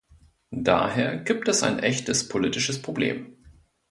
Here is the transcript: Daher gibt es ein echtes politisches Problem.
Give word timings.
Daher 0.63 1.15
gibt 1.17 1.47
es 1.47 1.61
ein 1.61 1.77
echtes 1.77 2.27
politisches 2.27 2.81
Problem. 2.81 3.37